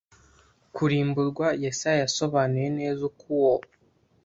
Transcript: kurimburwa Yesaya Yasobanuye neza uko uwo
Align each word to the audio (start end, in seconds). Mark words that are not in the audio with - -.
kurimburwa 0.75 1.47
Yesaya 1.63 1.99
Yasobanuye 2.03 2.67
neza 2.79 3.01
uko 3.09 3.23
uwo 3.37 3.53